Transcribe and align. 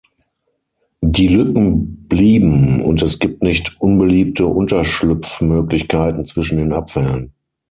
Die 1.03 1.27
Lücken 1.27 2.07
blieben 2.07 2.81
und 2.81 3.03
es 3.03 3.19
gibt 3.19 3.43
nicht 3.43 3.79
unbeliebte 3.79 4.47
Unterschlupfmöglichkeiten 4.47 6.25
zwischen 6.25 6.57
den 6.57 6.73
Abfällen. 6.73 7.35